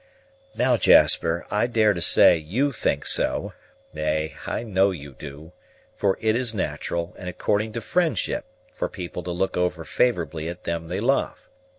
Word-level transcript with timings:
"Now, 0.55 0.77
Jasper, 0.77 1.45
I 1.51 1.67
dare 1.67 1.93
to 1.93 2.01
say 2.01 2.35
you 2.35 2.71
think 2.71 3.05
so, 3.05 3.53
nay, 3.93 4.33
I 4.47 4.63
know 4.63 4.89
you 4.89 5.11
do; 5.13 5.51
for 5.95 6.17
it 6.21 6.35
is 6.35 6.55
nat'ral, 6.55 7.13
and 7.19 7.29
according 7.29 7.73
to 7.73 7.81
friendship, 7.81 8.45
for 8.73 8.89
people 8.89 9.21
to 9.21 9.29
look 9.31 9.55
over 9.57 9.85
favorably 9.85 10.49
at 10.49 10.63
them 10.63 10.87
they 10.87 11.01
love. 11.01 11.37